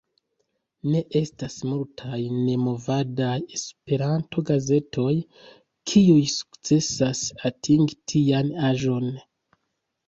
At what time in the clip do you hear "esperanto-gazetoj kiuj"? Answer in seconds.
3.59-6.19